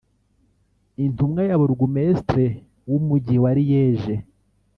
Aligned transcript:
Intumwa 1.03 1.41
ya 1.49 1.55
Bourgoumestre 1.59 2.45
w’umujyi 2.89 3.37
wa 3.43 3.51
Liège 3.57 4.15